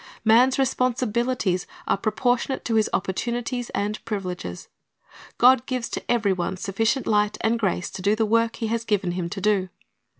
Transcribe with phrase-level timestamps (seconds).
[0.25, 4.67] Man's responsibilities are proportionate to his opportunities and privileges.
[5.37, 8.83] God gives to every one sufficient light and grace to do the work He has
[8.83, 9.69] given him to do.